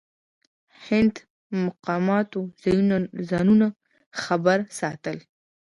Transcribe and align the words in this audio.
هند 0.85 1.13
مقاماتو 1.63 2.39
ځانونه 3.29 3.67
خبر 4.21 4.59
ساتل. 4.79 5.17